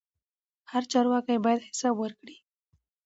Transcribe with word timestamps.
هر 0.71 0.83
چارواکی 0.91 1.37
باید 1.45 1.67
حساب 1.69 1.95
ورکړي 1.99 2.35